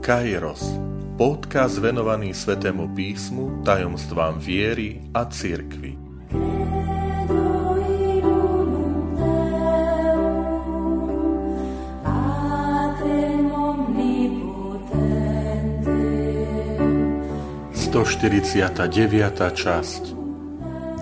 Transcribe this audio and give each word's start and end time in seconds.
Kairos, 0.00 0.64
podcast 1.20 1.76
venovaný 1.76 2.32
Svetému 2.32 2.96
písmu, 2.96 3.60
tajomstvám 3.68 4.40
viery 4.40 5.04
a 5.12 5.28
cirkvi. 5.28 5.92
Sto 17.76 18.00
časť. 19.52 20.02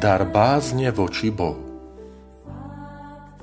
Dar 0.02 0.26
bázne 0.26 0.90
voči 0.90 1.30
Bohu 1.30 1.67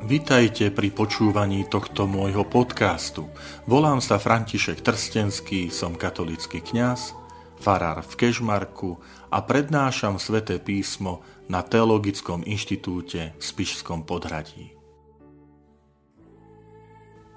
Vitajte 0.06 0.70
pri 0.70 0.94
počúvaní 0.94 1.66
tohto 1.66 2.06
môjho 2.06 2.46
podcastu. 2.46 3.26
Volám 3.66 3.98
sa 4.06 4.22
František 4.22 4.86
Trstenský, 4.86 5.74
som 5.74 5.98
katolický 5.98 6.62
kňaz, 6.62 7.18
farár 7.58 8.06
v 8.06 8.14
Kežmarku 8.14 9.02
a 9.34 9.42
prednášam 9.42 10.22
sväté 10.22 10.62
písmo 10.62 11.26
na 11.50 11.66
Teologickom 11.66 12.46
inštitúte 12.46 13.34
v 13.34 13.42
Spišskom 13.42 14.06
podhradí. 14.06 14.78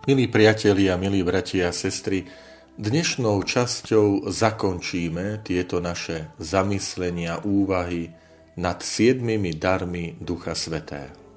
Milí 0.04 0.28
priatelia, 0.28 1.00
milí 1.00 1.24
bratia 1.24 1.73
a 1.73 1.76
sestry, 1.76 2.28
dnešnou 2.76 3.48
časťou 3.48 4.28
zakončíme 4.28 5.40
tieto 5.40 5.80
naše 5.80 6.37
zamyslenia, 6.37 7.40
úvahy 7.48 8.12
nad 8.60 8.84
siedmimi 8.84 9.56
darmi 9.56 10.20
Ducha 10.20 10.52
Svetého. 10.52 11.27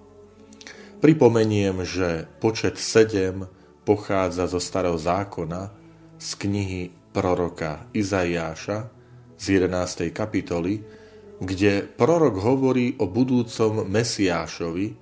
Pripomeniem, 1.02 1.82
že 1.82 2.30
počet 2.38 2.78
7 2.78 3.50
pochádza 3.82 4.46
zo 4.46 4.62
starého 4.62 5.02
zákona 5.02 5.74
z 6.22 6.30
knihy 6.38 6.94
proroka 7.10 7.90
Izaiáša 7.90 8.86
z 9.34 9.66
11. 9.66 10.14
kapitoly, 10.14 10.86
kde 11.42 11.90
prorok 11.98 12.38
hovorí 12.46 12.94
o 13.02 13.10
budúcom 13.10 13.82
Mesiášovi, 13.90 14.94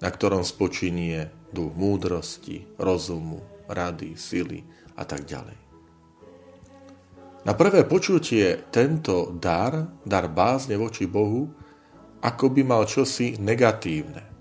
na 0.00 0.08
ktorom 0.08 0.40
spočinie 0.40 1.28
duch 1.52 1.76
múdrosti, 1.76 2.80
rozumu, 2.80 3.44
rady, 3.68 4.16
sily 4.16 4.64
a 4.96 5.04
tak 5.04 5.28
ďalej. 5.28 5.58
Na 7.44 7.52
prvé 7.52 7.84
počutie 7.84 8.72
tento 8.72 9.36
dar, 9.36 10.00
dar 10.00 10.32
bázne 10.32 10.80
voči 10.80 11.04
Bohu, 11.04 11.44
ako 12.24 12.44
by 12.48 12.62
mal 12.64 12.88
čosi 12.88 13.36
negatívne 13.36 14.31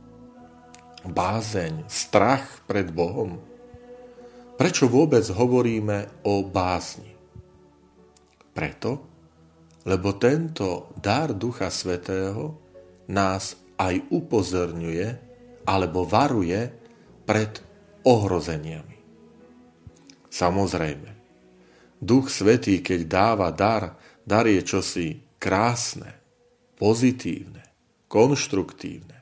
bázeň, 1.05 1.85
strach 1.89 2.65
pred 2.69 2.89
Bohom? 2.93 3.41
Prečo 4.57 4.85
vôbec 4.85 5.25
hovoríme 5.33 6.21
o 6.27 6.45
bázni? 6.45 7.11
Preto, 8.51 8.91
lebo 9.87 10.13
tento 10.21 10.93
dar 10.99 11.33
Ducha 11.33 11.73
Svetého 11.73 12.57
nás 13.09 13.57
aj 13.81 14.13
upozorňuje 14.13 15.07
alebo 15.65 16.05
varuje 16.05 16.69
pred 17.25 17.57
ohrozeniami. 18.05 18.97
Samozrejme, 20.29 21.09
Duch 22.01 22.33
Svetý, 22.33 22.81
keď 22.81 22.99
dáva 23.05 23.49
dar, 23.53 23.97
dar 24.25 24.49
je 24.49 24.61
čosi 24.65 25.21
krásne, 25.37 26.17
pozitívne, 26.77 27.61
konštruktívne. 28.09 29.20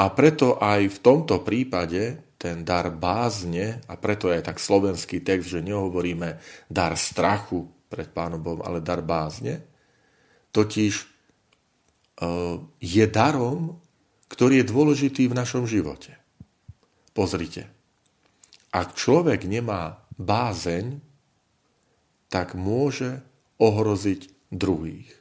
A 0.00 0.08
preto 0.08 0.56
aj 0.56 0.96
v 0.96 0.98
tomto 1.04 1.44
prípade 1.44 2.32
ten 2.40 2.64
dar 2.64 2.88
bázne, 2.88 3.84
a 3.84 4.00
preto 4.00 4.32
je 4.32 4.40
aj 4.40 4.48
tak 4.48 4.56
slovenský 4.56 5.20
text, 5.20 5.52
že 5.52 5.60
nehovoríme 5.60 6.40
dar 6.72 6.96
strachu 6.96 7.68
pred 7.92 8.08
Pánom 8.08 8.40
Bohom, 8.40 8.64
ale 8.64 8.80
dar 8.80 9.04
bázne, 9.04 9.60
totiž 10.48 10.92
e, 10.96 11.04
je 12.80 13.04
darom, 13.12 13.76
ktorý 14.32 14.64
je 14.64 14.70
dôležitý 14.72 15.28
v 15.28 15.36
našom 15.36 15.68
živote. 15.68 16.16
Pozrite, 17.12 17.68
ak 18.72 18.96
človek 18.96 19.44
nemá 19.44 20.00
bázeň, 20.16 20.96
tak 22.32 22.56
môže 22.56 23.20
ohroziť 23.60 24.48
druhých. 24.48 25.19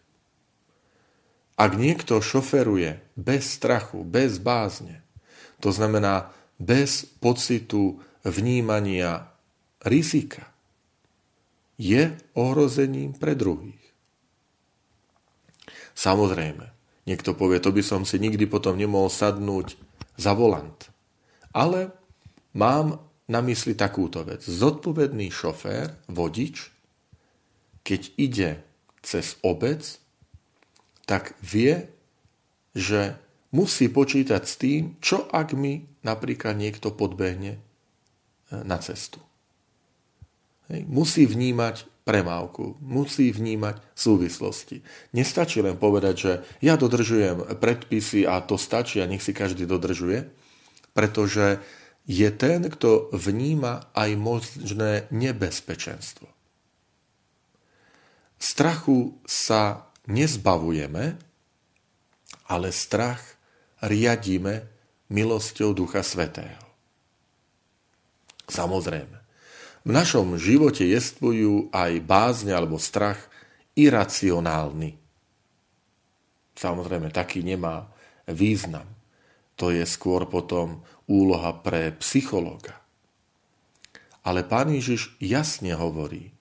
Ak 1.60 1.76
niekto 1.76 2.24
šoferuje 2.24 3.04
bez 3.20 3.60
strachu, 3.60 4.08
bez 4.08 4.40
bázne, 4.40 5.04
to 5.60 5.76
znamená 5.76 6.32
bez 6.56 7.04
pocitu 7.20 8.00
vnímania 8.24 9.28
rizika, 9.84 10.48
je 11.76 12.16
ohrozením 12.36 13.12
pre 13.12 13.36
druhých. 13.36 13.80
Samozrejme, 16.00 16.72
niekto 17.04 17.36
povie, 17.36 17.60
to 17.60 17.76
by 17.76 17.84
som 17.84 18.08
si 18.08 18.24
nikdy 18.24 18.48
potom 18.48 18.80
nemohol 18.80 19.12
sadnúť 19.12 19.76
za 20.16 20.32
volant. 20.32 20.88
Ale 21.52 21.92
mám 22.56 23.04
na 23.28 23.44
mysli 23.44 23.76
takúto 23.76 24.24
vec. 24.24 24.48
Zodpovedný 24.48 25.28
šofér, 25.28 25.92
vodič, 26.08 26.72
keď 27.84 28.02
ide 28.16 28.50
cez 29.04 29.36
obec, 29.44 30.00
tak 31.10 31.34
vie, 31.42 31.90
že 32.78 33.18
musí 33.50 33.90
počítať 33.90 34.42
s 34.46 34.54
tým, 34.62 35.02
čo 35.02 35.26
ak 35.26 35.58
mi 35.58 35.90
napríklad 36.06 36.54
niekto 36.54 36.94
podbehne 36.94 37.58
e, 37.58 37.60
na 38.62 38.78
cestu. 38.78 39.18
Hej. 40.70 40.86
Musí 40.86 41.26
vnímať 41.26 42.06
premávku, 42.06 42.78
musí 42.78 43.34
vnímať 43.34 43.82
súvislosti. 43.98 44.86
Nestačí 45.18 45.66
len 45.66 45.82
povedať, 45.82 46.16
že 46.16 46.32
ja 46.62 46.78
dodržujem 46.78 47.58
predpisy 47.58 48.30
a 48.30 48.46
to 48.46 48.62
stačí 48.62 49.02
a 49.02 49.10
nech 49.10 49.26
si 49.26 49.34
každý 49.34 49.66
dodržuje, 49.66 50.30
pretože 50.94 51.58
je 52.06 52.30
ten, 52.34 52.66
kto 52.70 53.14
vníma 53.14 53.94
aj 53.98 54.10
možné 54.18 55.06
nebezpečenstvo. 55.10 56.30
Strachu 58.40 59.20
sa 59.28 59.89
nezbavujeme, 60.10 61.16
ale 62.50 62.68
strach 62.74 63.22
riadíme 63.86 64.66
milosťou 65.14 65.72
Ducha 65.78 66.02
Svetého. 66.02 66.60
Samozrejme, 68.50 69.18
v 69.86 69.92
našom 69.94 70.36
živote 70.36 70.84
jestvujú 70.84 71.72
aj 71.72 72.02
bázne 72.04 72.52
alebo 72.52 72.82
strach 72.82 73.22
iracionálny. 73.78 74.98
Samozrejme, 76.58 77.14
taký 77.14 77.46
nemá 77.46 77.88
význam. 78.28 78.86
To 79.56 79.72
je 79.72 79.86
skôr 79.88 80.28
potom 80.28 80.84
úloha 81.08 81.56
pre 81.56 81.96
psychológa. 82.02 82.76
Ale 84.26 84.44
pán 84.44 84.74
Ježiš 84.74 85.16
jasne 85.24 85.72
hovorí, 85.80 86.36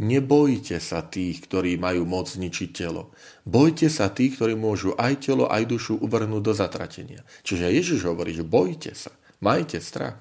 Nebojte 0.00 0.80
sa 0.80 1.04
tých, 1.04 1.44
ktorí 1.44 1.76
majú 1.76 2.08
moc 2.08 2.24
zničiť 2.24 2.72
telo. 2.72 3.12
Bojte 3.44 3.92
sa 3.92 4.08
tých, 4.08 4.40
ktorí 4.40 4.56
môžu 4.56 4.96
aj 4.96 5.28
telo, 5.28 5.44
aj 5.44 5.68
dušu 5.68 6.00
uvrhnúť 6.00 6.40
do 6.40 6.56
zatratenia. 6.56 7.20
Čiže 7.44 7.68
Ježiš 7.68 8.08
hovorí, 8.08 8.32
že 8.32 8.40
bojte 8.40 8.96
sa, 8.96 9.12
majte 9.44 9.76
strach. 9.76 10.16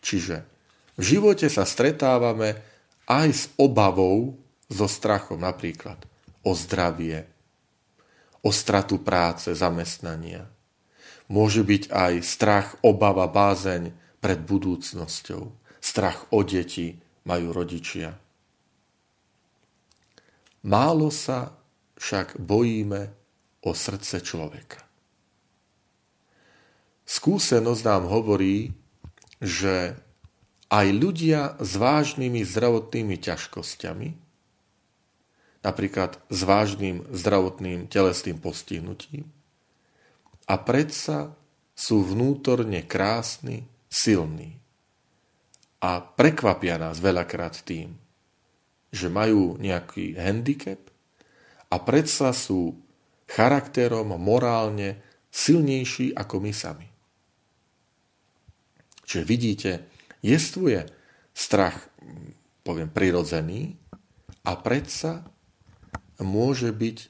Čiže 0.00 0.48
v 0.96 1.02
živote 1.04 1.52
sa 1.52 1.68
stretávame 1.68 2.56
aj 3.04 3.28
s 3.28 3.42
obavou, 3.60 4.40
so 4.72 4.88
strachom 4.88 5.44
napríklad 5.44 6.00
o 6.40 6.56
zdravie, 6.56 7.28
o 8.40 8.48
stratu 8.56 9.04
práce, 9.04 9.52
zamestnania. 9.52 10.48
Môže 11.28 11.60
byť 11.60 11.92
aj 11.92 12.12
strach, 12.24 12.68
obava, 12.80 13.28
bázeň 13.28 13.92
pred 14.24 14.40
budúcnosťou. 14.48 15.52
Strach 15.84 16.24
o 16.32 16.40
deti 16.40 16.96
majú 17.28 17.52
rodičia 17.52 18.16
Málo 20.60 21.08
sa 21.08 21.56
však 21.96 22.36
bojíme 22.36 23.12
o 23.64 23.70
srdce 23.72 24.20
človeka. 24.20 24.84
Skúsenosť 27.04 27.82
nám 27.84 28.04
hovorí, 28.06 28.72
že 29.40 29.98
aj 30.70 30.86
ľudia 30.94 31.58
s 31.58 31.74
vážnymi 31.74 32.46
zdravotnými 32.46 33.16
ťažkosťami, 33.18 34.08
napríklad 35.66 36.16
s 36.30 36.40
vážnym 36.46 37.02
zdravotným 37.10 37.90
telesným 37.90 38.38
postihnutím, 38.38 39.26
a 40.50 40.54
predsa 40.58 41.34
sú 41.78 42.02
vnútorne 42.02 42.82
krásni, 42.82 43.70
silní. 43.86 44.58
A 45.80 46.02
prekvapia 46.02 46.76
nás 46.76 46.98
veľakrát 46.98 47.62
tým, 47.62 47.94
že 48.90 49.06
majú 49.06 49.54
nejaký 49.58 50.18
handicap 50.18 50.78
a 51.70 51.76
predsa 51.78 52.34
sú 52.34 52.74
charakterom 53.30 54.18
morálne 54.18 54.98
silnejší 55.30 56.10
ako 56.18 56.36
my 56.42 56.52
sami. 56.52 56.88
Čiže 59.06 59.22
vidíte, 59.26 59.70
jestvuje 60.22 60.86
strach, 61.34 61.90
poviem, 62.66 62.90
prirodzený 62.90 63.78
a 64.46 64.58
predsa 64.58 65.26
môže 66.22 66.70
byť 66.74 66.98
e, 67.00 67.08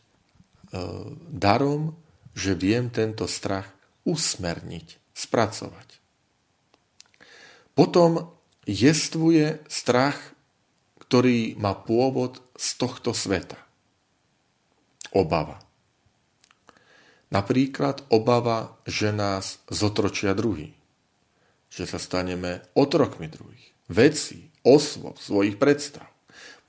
darom, 1.33 1.97
že 2.37 2.57
viem 2.57 2.89
tento 2.89 3.29
strach 3.29 3.69
usmerniť, 4.09 5.13
spracovať. 5.13 5.89
Potom 7.77 8.33
jestvuje 8.65 9.61
strach, 9.69 10.19
ktorý 11.11 11.59
má 11.59 11.75
pôvod 11.75 12.39
z 12.55 12.79
tohto 12.79 13.11
sveta. 13.11 13.59
Obava. 15.11 15.59
Napríklad 17.35 18.07
obava, 18.15 18.79
že 18.87 19.11
nás 19.11 19.59
zotročia 19.67 20.39
druhý. 20.39 20.71
Že 21.67 21.85
sa 21.91 21.99
staneme 21.99 22.63
otrokmi 22.79 23.27
druhých. 23.27 23.75
Veci, 23.91 24.55
osôb, 24.63 25.19
svojich 25.19 25.59
predstav. 25.59 26.07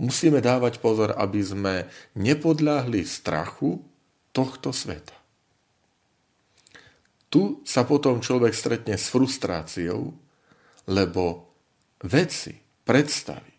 Musíme 0.01 0.41
dávať 0.41 0.81
pozor, 0.81 1.13
aby 1.21 1.45
sme 1.45 1.85
nepodľahli 2.17 3.05
strachu 3.05 3.77
tohto 4.33 4.73
sveta. 4.73 5.13
Tu 7.29 7.61
sa 7.61 7.85
potom 7.85 8.25
človek 8.25 8.57
stretne 8.57 8.97
s 8.97 9.05
frustráciou, 9.13 10.17
lebo 10.89 11.53
veci, 12.01 12.57
predstavy, 12.81 13.50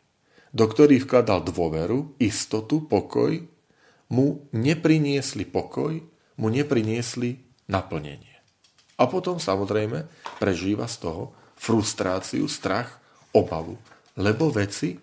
do 0.52 0.64
ktorých 0.68 1.08
vkladal 1.08 1.40
dôveru, 1.48 2.20
istotu, 2.20 2.84
pokoj, 2.84 3.40
mu 4.12 4.44
nepriniesli 4.52 5.48
pokoj, 5.48 5.96
mu 6.36 6.46
nepriniesli 6.52 7.40
naplnenie. 7.72 8.36
A 9.00 9.08
potom 9.08 9.40
samozrejme 9.40 10.04
prežíva 10.36 10.84
z 10.84 11.08
toho 11.08 11.32
frustráciu, 11.56 12.44
strach, 12.44 13.00
obavu, 13.32 13.80
lebo 14.20 14.52
veci, 14.52 15.00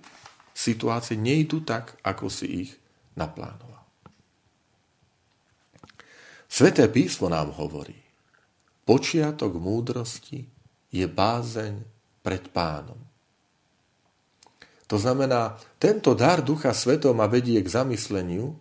situácie 0.53 1.17
nejdu 1.17 1.65
tak, 1.65 1.97
ako 2.05 2.29
si 2.29 2.67
ich 2.67 2.71
naplánoval. 3.17 3.81
Sveté 6.45 6.85
písmo 6.89 7.29
nám 7.29 7.57
hovorí, 7.57 7.97
počiatok 8.85 9.57
múdrosti 9.57 10.45
je 10.93 11.05
bázeň 11.09 11.81
pred 12.21 12.45
pánom. 12.53 13.08
To 14.89 14.97
znamená, 14.97 15.53
tento 15.77 16.17
dar 16.17 16.41
Ducha 16.41 16.73
Svetom 16.73 17.21
ma 17.21 17.29
vedie 17.29 17.61
k 17.61 17.69
zamysleniu, 17.69 18.57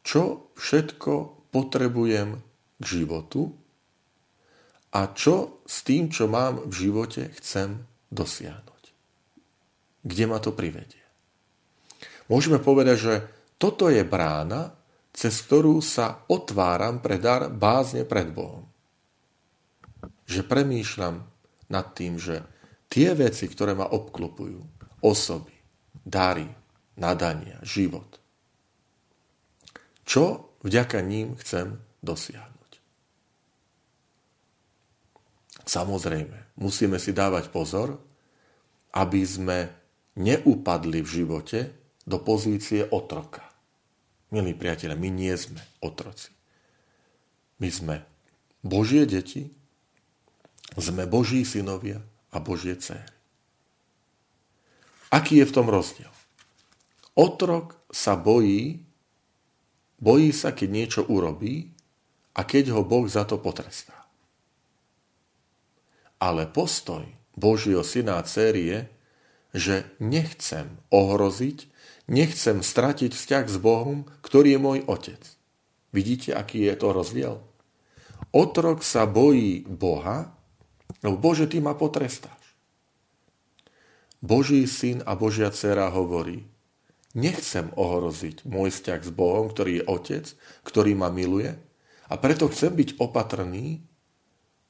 čo 0.00 0.48
všetko 0.56 1.12
potrebujem 1.52 2.40
k 2.80 2.84
životu 2.84 3.52
a 4.96 5.12
čo 5.12 5.60
s 5.68 5.84
tým, 5.84 6.08
čo 6.08 6.24
mám 6.24 6.64
v 6.64 6.74
živote, 6.88 7.36
chcem 7.36 7.84
dosiahnuť. 8.08 8.82
Kde 10.04 10.24
ma 10.24 10.40
to 10.40 10.56
privedie? 10.56 11.04
Môžeme 12.28 12.56
povedať, 12.56 12.96
že 12.96 13.14
toto 13.60 13.92
je 13.92 14.00
brána, 14.04 14.72
cez 15.12 15.36
ktorú 15.44 15.84
sa 15.84 16.24
otváram 16.26 16.98
pre 17.04 17.20
dar 17.20 17.52
bázne 17.52 18.08
pred 18.08 18.32
Bohom. 18.32 18.66
Že 20.24 20.48
premýšľam 20.48 21.22
nad 21.68 21.86
tým, 21.92 22.16
že 22.16 22.44
tie 22.88 23.14
veci, 23.14 23.46
ktoré 23.46 23.72
ma 23.76 23.88
obklopujú, 23.88 24.73
osoby, 25.04 25.52
dary, 26.00 26.48
nadania, 26.96 27.60
život, 27.60 28.08
čo 30.08 30.56
vďaka 30.64 31.04
ním 31.04 31.36
chcem 31.36 31.76
dosiahnuť. 32.00 32.72
Samozrejme, 35.64 36.56
musíme 36.56 36.96
si 36.96 37.12
dávať 37.12 37.52
pozor, 37.52 38.00
aby 38.96 39.20
sme 39.24 39.68
neupadli 40.16 41.04
v 41.04 41.08
živote 41.08 41.60
do 42.04 42.20
pozície 42.20 42.84
otroka. 42.88 43.42
Milí 44.28 44.52
priatelia, 44.52 44.96
my 44.98 45.08
nie 45.08 45.34
sme 45.36 45.60
otroci. 45.80 46.30
My 47.58 47.68
sme 47.70 47.96
Božie 48.60 49.08
deti, 49.08 49.52
sme 50.74 51.06
Boží 51.06 51.46
synovia 51.46 52.02
a 52.34 52.42
Božie 52.42 52.74
céry. 52.76 53.14
Aký 55.14 55.38
je 55.38 55.46
v 55.46 55.54
tom 55.54 55.70
rozdiel? 55.70 56.10
Otrok 57.14 57.78
sa 57.94 58.18
bojí 58.18 58.82
Bojí 60.04 60.36
sa, 60.36 60.52
keď 60.52 60.68
niečo 60.68 61.02
urobí 61.08 61.72
a 62.36 62.44
keď 62.44 62.76
ho 62.76 62.84
Boh 62.84 63.08
za 63.08 63.24
to 63.24 63.40
potrestá. 63.40 64.04
Ale 66.20 66.44
postoj 66.44 67.08
Božieho 67.32 67.80
syna 67.80 68.20
a 68.20 68.26
céry 68.28 68.62
je, 68.68 68.80
že 69.56 69.76
nechcem 70.04 70.76
ohroziť, 70.92 71.58
nechcem 72.12 72.60
stratiť 72.60 73.16
vzťah 73.16 73.44
s 73.48 73.56
Bohom, 73.56 74.04
ktorý 74.20 74.58
je 74.58 74.60
môj 74.60 74.78
otec. 74.84 75.22
Vidíte, 75.94 76.36
aký 76.36 76.68
je 76.68 76.74
to 76.76 76.92
rozdiel? 76.92 77.40
Otrok 78.28 78.84
sa 78.84 79.08
bojí 79.08 79.64
Boha, 79.64 80.36
lebo 81.00 81.16
Bože, 81.16 81.48
ty 81.48 81.64
ma 81.64 81.72
potrestáš. 81.72 82.43
Boží 84.24 84.64
syn 84.64 85.04
a 85.04 85.12
Božia 85.12 85.52
dcera 85.52 85.92
hovorí, 85.92 86.48
Nechcem 87.14 87.70
ohroziť 87.78 88.42
môj 88.42 88.74
vzťah 88.74 89.00
s 89.06 89.10
Bohom, 89.14 89.46
ktorý 89.46 89.78
je 89.78 89.86
Otec, 89.86 90.26
ktorý 90.66 90.98
ma 90.98 91.14
miluje 91.14 91.54
a 92.10 92.14
preto 92.18 92.50
chcem 92.50 92.74
byť 92.74 92.98
opatrný, 92.98 93.86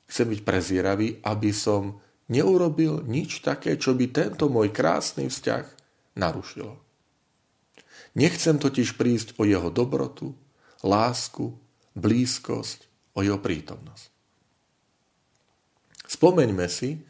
chcem 0.04 0.26
byť 0.28 0.40
prezieravý, 0.44 1.24
aby 1.24 1.50
som 1.56 2.04
neurobil 2.28 3.00
nič 3.08 3.40
také, 3.40 3.80
čo 3.80 3.96
by 3.96 4.12
tento 4.12 4.52
môj 4.52 4.76
krásny 4.76 5.32
vzťah 5.32 5.64
narušilo. 6.20 6.76
Nechcem 8.12 8.60
totiž 8.60 9.00
prísť 9.00 9.40
o 9.40 9.48
jeho 9.48 9.72
dobrotu, 9.72 10.36
lásku, 10.84 11.56
blízkosť, 11.96 12.92
o 13.16 13.24
jeho 13.24 13.40
prítomnosť. 13.40 14.12
Spomeňme 16.04 16.68
si 16.68 17.00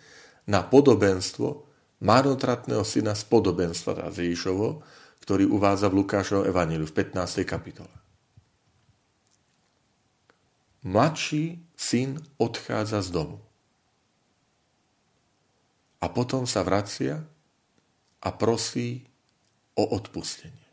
na 0.47 0.63
podobenstvo 0.63 1.74
marnotratného 2.05 2.85
syna 2.85 3.17
z 3.17 3.25
podobenstva 3.25 4.13
Ježišovo, 4.13 4.85
ktorý 5.25 5.49
uvádza 5.49 5.89
v 5.89 6.05
Lukášovom 6.05 6.45
evaníliu 6.45 6.85
v 6.85 6.93
15. 7.01 7.49
kapitole. 7.49 7.97
Mladší 10.85 11.65
syn 11.73 12.21
odchádza 12.37 13.01
z 13.01 13.09
domu. 13.09 13.41
A 16.05 16.13
potom 16.13 16.45
sa 16.45 16.61
vracia 16.61 17.25
a 18.21 18.29
prosí 18.37 19.09
o 19.73 19.89
odpustenie. 19.97 20.69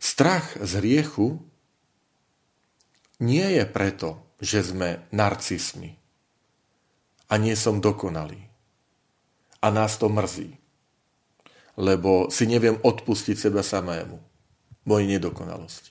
Strach 0.00 0.56
z 0.56 0.80
hriechu 0.80 1.44
nie 3.20 3.44
je 3.60 3.64
preto, 3.68 4.24
že 4.40 4.64
sme 4.64 5.04
narcismi 5.12 6.03
a 7.34 7.42
nie 7.42 7.58
som 7.58 7.82
dokonalý. 7.82 8.38
A 9.58 9.74
nás 9.74 9.98
to 9.98 10.06
mrzí 10.06 10.62
lebo 11.74 12.30
si 12.30 12.46
neviem 12.46 12.78
odpustiť 12.78 13.36
seba 13.38 13.62
samému, 13.62 14.18
mojej 14.86 15.06
nedokonalosti. 15.18 15.90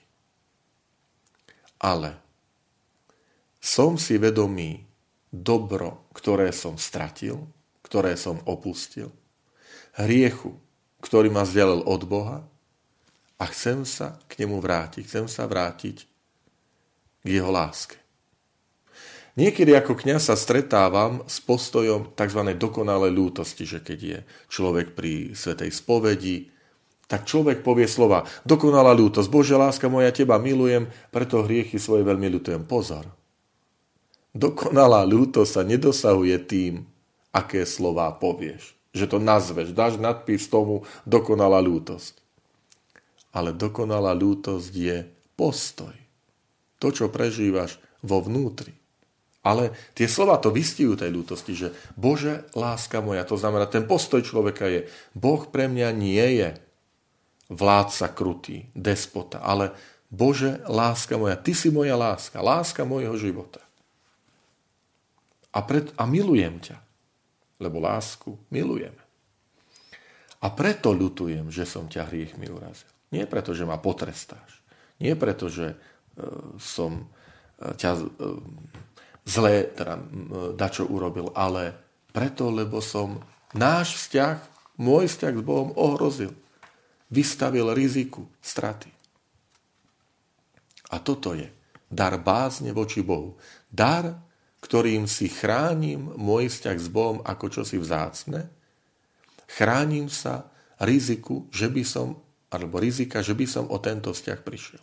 Ale 1.83 2.15
som 3.59 3.99
si 3.99 4.15
vedomý 4.15 4.87
dobro, 5.27 6.07
ktoré 6.15 6.55
som 6.55 6.79
stratil, 6.79 7.43
ktoré 7.83 8.15
som 8.15 8.39
opustil, 8.47 9.11
hriechu, 9.99 10.55
ktorý 11.03 11.27
ma 11.27 11.43
vzdialil 11.43 11.83
od 11.83 12.01
Boha 12.07 12.39
a 13.35 13.43
chcem 13.51 13.83
sa 13.83 14.15
k 14.31 14.39
nemu 14.43 14.63
vrátiť, 14.63 15.03
chcem 15.03 15.27
sa 15.27 15.43
vrátiť 15.43 16.07
k 17.23 17.27
jeho 17.27 17.51
láske. 17.51 17.99
Niekedy 19.33 19.73
ako 19.73 19.97
kňaz 19.97 20.29
sa 20.29 20.35
stretávam 20.37 21.25
s 21.25 21.41
postojom 21.41 22.13
tzv. 22.13 22.41
dokonalej 22.53 23.09
ľútosti, 23.09 23.65
že 23.65 23.81
keď 23.81 23.99
je 23.99 24.19
človek 24.45 24.93
pri 24.93 25.33
svetej 25.33 25.73
spovedi, 25.73 26.53
tak 27.09 27.25
človek 27.25 27.65
povie 27.65 27.89
slova 27.89 28.29
dokonalá 28.45 28.93
ľútosť, 28.93 29.29
Božia 29.33 29.57
láska 29.57 29.89
moja, 29.89 30.13
teba 30.13 30.37
milujem, 30.37 30.85
preto 31.09 31.41
hriechy 31.41 31.81
svoje 31.81 32.05
veľmi 32.05 32.29
ľutujem. 32.29 32.61
Pozor. 32.69 33.09
Dokonalá 34.37 35.01
ľútosť 35.05 35.49
sa 35.49 35.61
nedosahuje 35.65 36.37
tým, 36.45 36.73
aké 37.33 37.65
slova 37.65 38.13
povieš. 38.13 38.77
Že 38.93 39.05
to 39.09 39.17
nazveš, 39.17 39.73
dáš 39.73 39.97
nadpis 39.97 40.45
tomu 40.45 40.85
dokonalá 41.09 41.57
ľútosť. 41.57 42.21
Ale 43.33 43.49
dokonalá 43.49 44.13
ľútosť 44.13 44.69
je 44.69 44.97
postoj. 45.33 45.93
To, 46.77 46.93
čo 46.93 47.09
prežívaš 47.09 47.81
vo 48.05 48.21
vnútri. 48.21 48.82
Ale 49.43 49.75
tie 49.91 50.07
slova 50.07 50.39
to 50.39 50.55
vystihujú 50.55 51.03
tej 51.03 51.11
ľútosti, 51.11 51.51
že 51.51 51.75
Bože, 51.99 52.47
láska 52.55 53.03
moja, 53.03 53.27
to 53.27 53.35
znamená, 53.35 53.67
ten 53.67 53.83
postoj 53.83 54.23
človeka 54.23 54.71
je, 54.71 54.87
Boh 55.11 55.43
pre 55.51 55.67
mňa 55.67 55.89
nie 55.91 56.25
je 56.39 56.55
vládca 57.51 58.07
krutý, 58.15 58.71
despota, 58.71 59.43
ale 59.43 59.75
Bože, 60.07 60.63
láska 60.63 61.19
moja, 61.19 61.35
Ty 61.35 61.51
si 61.51 61.67
moja 61.75 61.99
láska, 61.99 62.39
láska 62.39 62.87
mojho 62.87 63.19
života. 63.19 63.59
A, 65.53 65.59
pred, 65.61 65.91
a 65.99 66.07
milujem 66.09 66.57
ťa. 66.63 66.77
lebo 67.61 67.79
lásku 67.79 68.35
milujeme. 68.49 68.99
A 70.43 70.51
preto 70.51 70.91
ľutujem, 70.91 71.47
že 71.47 71.63
som 71.63 71.87
ťa 71.87 72.11
hriechmi 72.11 72.51
urazil. 72.51 72.89
Nie 73.15 73.23
preto, 73.23 73.55
že 73.55 73.63
ma 73.63 73.79
potrestáš. 73.79 74.59
Nie 74.99 75.15
preto, 75.15 75.47
že 75.47 75.71
e, 75.71 75.77
som 76.59 77.07
e, 77.61 77.71
ťa 77.79 77.91
e, 77.95 78.03
zlé 79.23 79.71
teda, 79.71 79.99
dačo 80.55 80.87
urobil, 80.87 81.31
ale 81.35 81.75
preto, 82.11 82.51
lebo 82.53 82.83
som 82.83 83.23
náš 83.55 83.97
vzťah, 83.97 84.37
môj 84.77 85.09
vzťah 85.09 85.33
s 85.39 85.43
Bohom 85.43 85.71
ohrozil. 85.73 86.35
Vystavil 87.13 87.71
riziku 87.77 88.25
straty. 88.41 88.89
A 90.93 91.01
toto 91.01 91.33
je 91.33 91.49
dar 91.89 92.17
bázne 92.17 92.73
voči 92.73 93.05
Bohu. 93.05 93.37
Dar, 93.69 94.17
ktorým 94.61 95.05
si 95.05 95.29
chránim 95.29 96.09
môj 96.17 96.49
vzťah 96.49 96.77
s 96.77 96.89
Bohom 96.89 97.21
ako 97.21 97.45
čosi 97.49 97.77
vzácne, 97.77 98.49
chránim 99.45 100.09
sa 100.09 100.49
riziku, 100.81 101.45
že 101.53 101.69
by 101.69 101.83
som, 101.85 102.17
alebo 102.49 102.81
rizika, 102.81 103.21
že 103.21 103.37
by 103.37 103.45
som 103.45 103.65
o 103.69 103.77
tento 103.77 104.09
vzťah 104.09 104.39
prišiel. 104.41 104.81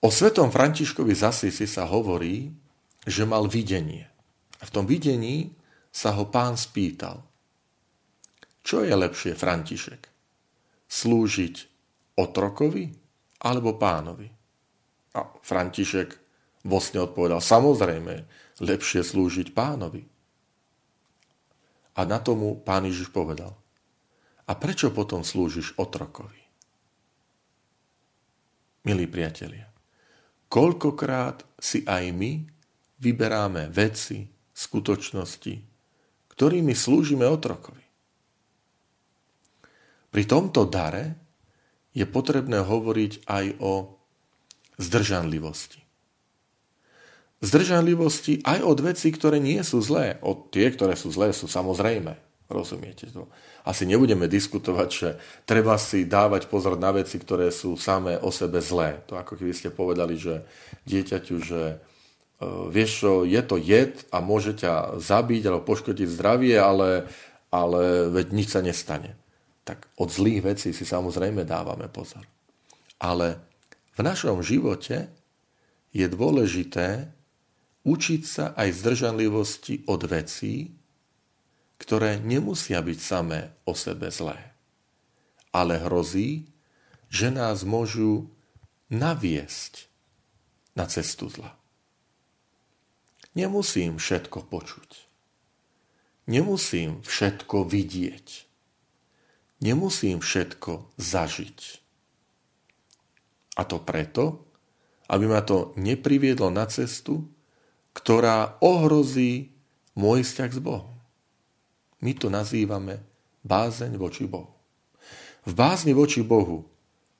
O 0.00 0.08
svetom 0.08 0.48
Františkovi 0.48 1.12
Zasisi 1.12 1.68
sa 1.68 1.84
hovorí, 1.84 2.48
že 3.04 3.28
mal 3.28 3.44
videnie. 3.44 4.08
A 4.60 4.68
v 4.68 4.72
tom 4.72 4.84
videní 4.88 5.52
sa 5.92 6.16
ho 6.16 6.28
pán 6.28 6.56
spýtal, 6.56 7.20
čo 8.60 8.84
je 8.84 8.92
lepšie, 8.92 9.32
František? 9.34 10.02
Slúžiť 10.90 11.54
otrokovi 12.20 12.92
alebo 13.40 13.76
pánovi? 13.80 14.28
A 15.16 15.20
František 15.40 16.14
vlastne 16.68 17.00
odpovedal, 17.02 17.40
samozrejme, 17.40 18.14
lepšie 18.60 19.00
slúžiť 19.00 19.56
pánovi. 19.56 20.04
A 21.96 22.00
na 22.04 22.20
tomu 22.20 22.60
pán 22.60 22.84
Ježiš 22.84 23.10
povedal, 23.10 23.56
a 24.44 24.52
prečo 24.58 24.92
potom 24.92 25.24
slúžiš 25.24 25.78
otrokovi? 25.80 26.42
Milí 28.86 29.06
priatelia, 29.06 29.69
koľkokrát 30.50 31.46
si 31.56 31.86
aj 31.86 32.10
my 32.10 32.44
vyberáme 33.00 33.70
veci, 33.72 34.28
skutočnosti, 34.50 35.54
ktorými 36.34 36.76
slúžime 36.76 37.24
otrokovi. 37.24 37.84
Pri 40.10 40.22
tomto 40.26 40.66
dare 40.66 41.16
je 41.94 42.04
potrebné 42.04 42.60
hovoriť 42.60 43.24
aj 43.24 43.44
o 43.62 43.96
zdržanlivosti 44.76 45.80
zdržanlivosti 47.40 48.44
aj 48.44 48.60
od 48.60 48.78
vecí, 48.84 49.08
ktoré 49.10 49.40
nie 49.40 49.60
sú 49.64 49.80
zlé. 49.80 50.20
Od 50.20 50.52
tie, 50.52 50.68
ktoré 50.68 50.94
sú 50.94 51.08
zlé, 51.08 51.32
sú 51.32 51.48
samozrejme. 51.48 52.16
Rozumiete 52.50 53.06
to? 53.14 53.30
Asi 53.62 53.86
nebudeme 53.86 54.26
diskutovať, 54.26 54.88
že 54.90 55.08
treba 55.46 55.78
si 55.78 56.02
dávať 56.02 56.50
pozor 56.50 56.74
na 56.74 56.90
veci, 56.90 57.14
ktoré 57.14 57.54
sú 57.54 57.78
samé 57.78 58.18
o 58.18 58.34
sebe 58.34 58.58
zlé. 58.58 59.06
To 59.06 59.14
ako 59.14 59.38
keby 59.38 59.54
ste 59.54 59.70
povedali, 59.70 60.18
že 60.18 60.42
dieťaťu, 60.82 61.36
že 61.38 61.78
uh, 61.78 62.66
vieš 62.66 63.06
čo, 63.06 63.12
je 63.22 63.38
to 63.46 63.54
jed 63.54 64.02
a 64.10 64.18
môže 64.18 64.58
ťa 64.58 64.98
zabiť 64.98 65.46
alebo 65.46 65.62
poškodiť 65.62 66.10
zdravie, 66.10 66.58
ale, 66.58 67.06
ale 67.54 68.10
veď 68.10 68.26
nič 68.34 68.48
sa 68.50 68.66
nestane. 68.66 69.14
Tak 69.62 69.86
od 70.02 70.10
zlých 70.10 70.42
vecí 70.42 70.74
si 70.74 70.82
samozrejme 70.82 71.46
dávame 71.46 71.86
pozor. 71.86 72.26
Ale 72.98 73.38
v 73.94 74.00
našom 74.02 74.42
živote 74.42 75.06
je 75.94 76.06
dôležité 76.10 77.14
učiť 77.86 78.22
sa 78.26 78.44
aj 78.58 78.74
zdržanlivosti 78.74 79.86
od 79.86 80.02
vecí, 80.10 80.79
ktoré 81.80 82.20
nemusia 82.20 82.84
byť 82.84 82.98
samé 83.00 83.56
o 83.64 83.72
sebe 83.72 84.12
zlé, 84.12 84.36
ale 85.48 85.80
hrozí, 85.80 86.52
že 87.08 87.32
nás 87.32 87.64
môžu 87.64 88.28
naviesť 88.92 89.88
na 90.76 90.84
cestu 90.84 91.32
zla. 91.32 91.56
Nemusím 93.32 93.96
všetko 93.96 94.44
počuť. 94.52 95.08
Nemusím 96.28 97.00
všetko 97.02 97.64
vidieť. 97.64 98.28
Nemusím 99.64 100.20
všetko 100.20 100.92
zažiť. 101.00 101.60
A 103.58 103.66
to 103.66 103.82
preto, 103.82 104.44
aby 105.10 105.26
ma 105.26 105.42
to 105.42 105.74
nepriviedlo 105.74 106.52
na 106.54 106.68
cestu, 106.70 107.26
ktorá 107.96 108.60
ohrozí 108.62 109.50
môj 109.98 110.22
vzťah 110.22 110.50
s 110.54 110.60
Bohom. 110.62 110.99
My 112.00 112.12
to 112.16 112.32
nazývame 112.32 113.00
bázeň 113.44 113.96
voči 114.00 114.24
Bohu. 114.24 114.52
V 115.44 115.52
bázni 115.56 115.96
voči 115.96 116.20
Bohu 116.20 116.68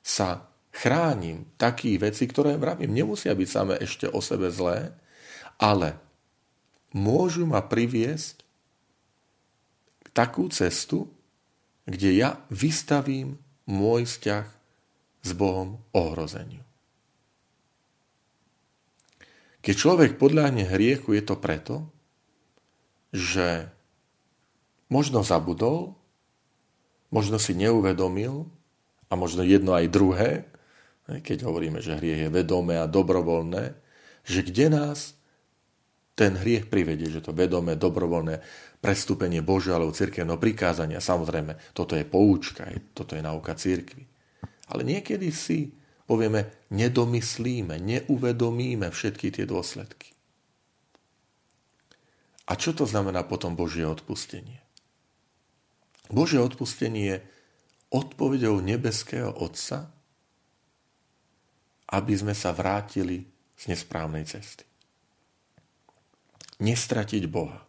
sa 0.01 0.49
chránim 0.73 1.49
takých 1.57 2.11
vecí, 2.11 2.25
ktoré 2.29 2.57
vravím, 2.57 2.93
nemusia 2.93 3.33
byť 3.33 3.49
samé 3.49 3.75
ešte 3.81 4.07
o 4.09 4.21
sebe 4.21 4.53
zlé, 4.53 4.93
ale 5.61 5.97
môžu 6.93 7.45
ma 7.45 7.61
priviesť 7.65 8.45
k 10.05 10.09
takú 10.13 10.49
cestu, 10.53 11.09
kde 11.85 12.17
ja 12.17 12.31
vystavím 12.53 13.41
môj 13.69 14.09
vzťah 14.09 14.47
s 15.21 15.31
Bohom 15.37 15.81
ohrozeniu. 15.93 16.65
Keď 19.61 19.75
človek 19.77 20.11
podľahne 20.17 20.65
hriechu, 20.65 21.13
je 21.13 21.23
to 21.25 21.37
preto, 21.37 21.85
že 23.13 23.69
možno 24.91 25.23
zabudol, 25.23 25.97
možno 27.15 27.39
si 27.39 27.55
neuvedomil 27.55 28.51
a 29.09 29.17
možno 29.17 29.47
jedno 29.47 29.73
aj 29.73 29.87
druhé, 29.89 30.31
keď 31.07 31.47
hovoríme, 31.47 31.83
že 31.83 31.99
hriech 31.99 32.29
je 32.29 32.31
vedomé 32.31 32.79
a 32.79 32.91
dobrovoľné, 32.91 33.75
že 34.23 34.47
kde 34.47 34.71
nás 34.71 35.19
ten 36.15 36.37
hriech 36.37 36.69
privedie, 36.69 37.09
že 37.09 37.25
to 37.25 37.33
vedomé, 37.33 37.75
dobrovoľné 37.81 38.45
prestúpenie 38.79 39.41
Božia 39.41 39.81
alebo 39.81 39.91
cirkevného 39.91 40.37
prikázania, 40.37 41.01
samozrejme, 41.01 41.57
toto 41.73 41.97
je 41.97 42.05
poučka, 42.05 42.69
toto 42.93 43.17
je 43.17 43.23
nauka 43.25 43.57
cirkvi. 43.57 44.05
Ale 44.71 44.85
niekedy 44.85 45.33
si 45.33 45.73
povieme, 46.05 46.69
nedomyslíme, 46.71 47.81
neuvedomíme 47.81 48.93
všetky 48.93 49.35
tie 49.35 49.45
dôsledky. 49.49 50.15
A 52.51 52.59
čo 52.59 52.75
to 52.75 52.83
znamená 52.83 53.23
potom 53.23 53.55
Božie 53.55 53.87
odpustenie? 53.87 54.59
Božie 56.11 56.43
odpustenie 56.43 57.03
je 57.07 57.17
odpovedou 57.91 58.59
nebeského 58.63 59.31
Otca, 59.35 59.91
aby 61.91 62.15
sme 62.15 62.35
sa 62.35 62.55
vrátili 62.55 63.27
z 63.59 63.63
nesprávnej 63.75 64.23
cesty. 64.27 64.63
Nestratiť 66.63 67.27
Boha. 67.27 67.67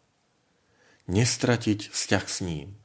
Nestratiť 1.10 1.90
vzťah 1.90 2.26
s 2.30 2.38
ním. 2.46 2.78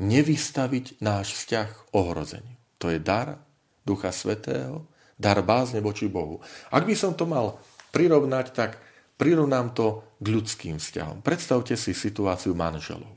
Nevystaviť 0.00 1.04
náš 1.04 1.36
vzťah 1.36 1.92
ohrozeniu. 1.92 2.56
To 2.80 2.88
je 2.88 2.96
dar 2.96 3.44
Ducha 3.84 4.08
Svetého, 4.08 4.88
dar 5.20 5.36
bázne 5.44 5.84
voči 5.84 6.08
Bohu. 6.08 6.40
Ak 6.72 6.88
by 6.88 6.96
som 6.96 7.12
to 7.12 7.28
mal 7.28 7.60
prirovnať, 7.92 8.46
tak 8.56 8.80
prirovnám 9.20 9.76
to 9.76 10.00
k 10.16 10.26
ľudským 10.32 10.80
vzťahom. 10.80 11.20
Predstavte 11.20 11.76
si 11.76 11.92
situáciu 11.92 12.56
manželov. 12.56 13.12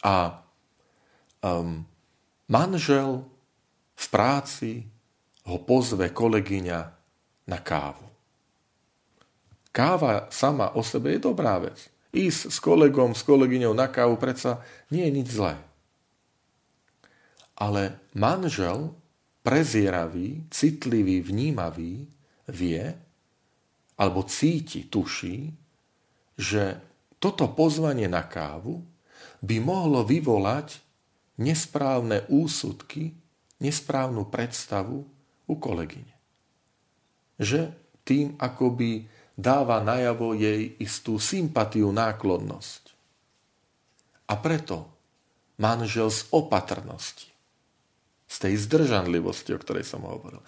A 0.00 0.45
um, 1.46 1.86
manžel 2.50 3.22
v 3.94 4.06
práci 4.10 4.72
ho 5.46 5.62
pozve 5.62 6.10
kolegyňa 6.10 6.80
na 7.46 7.58
kávu. 7.62 8.06
Káva 9.70 10.26
sama 10.32 10.74
o 10.74 10.82
sebe 10.82 11.14
je 11.14 11.20
dobrá 11.22 11.60
vec. 11.62 11.86
Ísť 12.10 12.42
s 12.48 12.58
kolegom, 12.58 13.12
s 13.12 13.22
kolegyňou 13.22 13.76
na 13.76 13.86
kávu 13.92 14.16
predsa 14.16 14.64
nie 14.88 15.04
je 15.04 15.12
nič 15.12 15.28
zlé. 15.36 15.54
Ale 17.56 18.00
manžel 18.16 18.92
prezieravý, 19.44 20.44
citlivý, 20.48 21.22
vnímavý 21.22 22.08
vie 22.48 22.84
alebo 23.96 24.24
cíti, 24.28 24.88
tuší, 24.88 25.52
že 26.36 26.80
toto 27.16 27.48
pozvanie 27.52 28.08
na 28.12 28.24
kávu 28.28 28.84
by 29.40 29.56
mohlo 29.60 30.04
vyvolať 30.04 30.85
nesprávne 31.36 32.24
úsudky, 32.28 33.12
nesprávnu 33.60 34.28
predstavu 34.28 35.04
u 35.46 35.54
kolegyne. 35.56 36.16
Že 37.36 37.72
tým 38.04 38.36
akoby 38.40 39.08
dáva 39.36 39.84
najavo 39.84 40.32
jej 40.32 40.76
istú 40.80 41.20
sympatiu, 41.20 41.92
náklonnosť. 41.92 42.82
A 44.26 44.34
preto 44.40 44.88
manžel 45.60 46.08
z 46.10 46.26
opatrnosti 46.32 47.36
z 48.26 48.36
tej 48.42 48.54
zdržanlivosti, 48.58 49.54
o 49.54 49.62
ktorej 49.62 49.86
som 49.86 50.02
hovoril. 50.02 50.42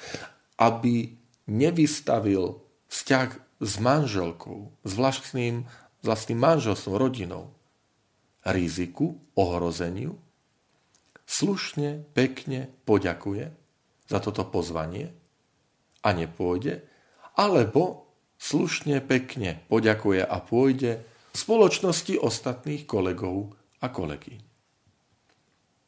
Aby 0.58 1.14
nevystavil 1.46 2.58
vzťah 2.90 3.28
s 3.62 3.72
manželkou, 3.78 4.74
s 4.82 4.92
vlastným 4.98 5.62
vlastným 6.02 6.38
manželstvom, 6.38 6.94
rodinou, 6.94 7.50
riziku, 8.46 9.18
ohrozeniu, 9.34 10.14
slušne, 11.28 12.08
pekne 12.16 12.72
poďakuje 12.88 13.52
za 14.08 14.18
toto 14.24 14.48
pozvanie 14.48 15.12
a 16.00 16.16
nepôjde, 16.16 16.80
alebo 17.36 18.08
slušne, 18.40 19.04
pekne 19.04 19.60
poďakuje 19.68 20.24
a 20.24 20.36
pôjde 20.40 21.04
v 21.04 21.36
spoločnosti 21.36 22.16
ostatných 22.16 22.88
kolegov 22.88 23.52
a 23.84 23.92
kolegy. 23.92 24.40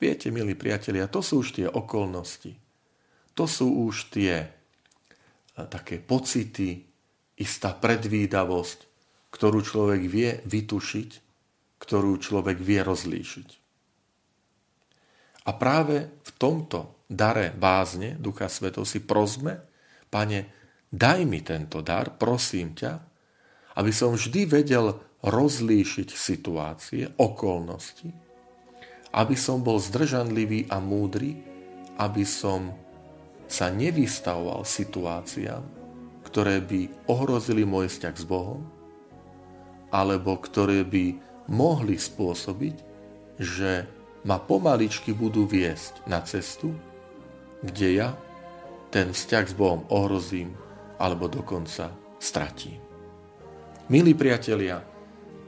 Viete, 0.00 0.28
milí 0.28 0.56
priatelia, 0.56 1.09
to 1.09 1.25
sú 1.25 1.40
už 1.40 1.61
tie 1.61 1.66
okolnosti. 1.68 2.56
To 3.37 3.44
sú 3.49 3.88
už 3.88 4.12
tie 4.12 4.44
eh, 4.44 4.49
také 5.56 5.97
pocity, 6.00 6.85
istá 7.40 7.73
predvídavosť, 7.73 8.78
ktorú 9.32 9.64
človek 9.64 10.02
vie 10.04 10.30
vytušiť, 10.44 11.11
ktorú 11.80 12.20
človek 12.20 12.61
vie 12.61 12.85
rozlíšiť. 12.85 13.59
A 15.49 15.50
práve 15.56 16.20
v 16.20 16.30
tomto 16.37 17.06
dare 17.09 17.50
bázne 17.54 18.16
Ducha 18.20 18.47
Svetov 18.47 18.85
si 18.85 19.00
prosme, 19.00 19.70
Pane, 20.11 20.50
daj 20.90 21.23
mi 21.23 21.38
tento 21.47 21.80
dar, 21.87 22.18
prosím 22.18 22.75
ťa, 22.75 22.92
aby 23.78 23.94
som 23.94 24.18
vždy 24.18 24.42
vedel 24.50 24.99
rozlíšiť 25.23 26.09
situácie, 26.11 27.06
okolnosti, 27.14 28.11
aby 29.14 29.37
som 29.38 29.62
bol 29.62 29.78
zdržanlivý 29.78 30.66
a 30.66 30.82
múdry, 30.82 31.38
aby 31.94 32.26
som 32.26 32.75
sa 33.47 33.70
nevystavoval 33.70 34.66
situáciám, 34.66 35.62
ktoré 36.26 36.59
by 36.62 37.06
ohrozili 37.11 37.62
môj 37.62 37.90
vzťah 37.90 38.14
s 38.18 38.25
Bohom, 38.26 38.66
alebo 39.90 40.38
ktoré 40.38 40.87
by 40.87 41.18
mohli 41.50 41.99
spôsobiť, 41.99 42.76
že 43.38 43.87
ma 44.24 44.36
pomaličky 44.36 45.16
budú 45.16 45.48
viesť 45.48 46.04
na 46.04 46.20
cestu, 46.20 46.76
kde 47.64 47.88
ja 48.00 48.08
ten 48.92 49.12
vzťah 49.12 49.44
s 49.48 49.54
Bohom 49.54 49.86
ohrozím 49.88 50.52
alebo 51.00 51.30
dokonca 51.30 51.94
stratím. 52.20 52.80
Milí 53.88 54.12
priatelia, 54.12 54.84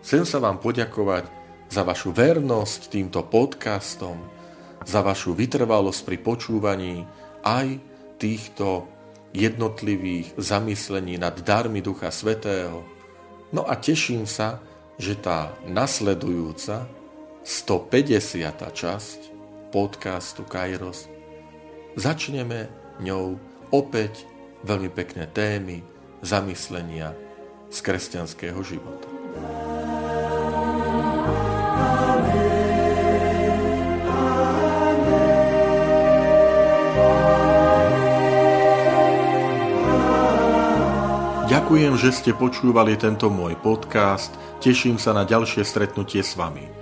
chcem 0.01 0.25
sa 0.25 0.41
vám 0.41 0.59
poďakovať 0.59 1.29
za 1.69 1.83
vašu 1.85 2.13
vernosť 2.13 2.93
týmto 2.93 3.25
podcastom, 3.29 4.19
za 4.83 5.01
vašu 5.01 5.37
vytrvalosť 5.37 6.01
pri 6.05 6.19
počúvaní 6.21 6.95
aj 7.45 7.79
týchto 8.19 8.89
jednotlivých 9.33 10.37
zamyslení 10.37 11.17
nad 11.17 11.39
darmi 11.41 11.81
Ducha 11.81 12.13
Svetého. 12.13 12.85
No 13.53 13.65
a 13.65 13.77
teším 13.77 14.29
sa, 14.29 14.61
že 15.01 15.17
tá 15.17 15.57
nasledujúca 15.65 16.85
150. 17.43 18.39
časť 18.71 19.21
podcastu 19.75 20.47
Kairos 20.47 21.11
začneme 21.99 22.71
ňou 23.03 23.35
opäť 23.75 24.31
veľmi 24.63 24.87
pekné 24.95 25.27
témy, 25.27 25.83
zamyslenia 26.23 27.19
z 27.67 27.79
kresťanského 27.83 28.63
života. 28.63 29.11
Ďakujem, 41.51 41.99
že 41.99 42.11
ste 42.15 42.31
počúvali 42.39 42.95
tento 42.95 43.27
môj 43.27 43.59
podcast. 43.59 44.31
Teším 44.63 45.03
sa 45.03 45.11
na 45.11 45.27
ďalšie 45.27 45.67
stretnutie 45.67 46.23
s 46.23 46.39
vami. 46.39 46.82